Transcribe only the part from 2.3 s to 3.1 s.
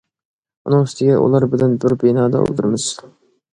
ئولتۇرىمىز.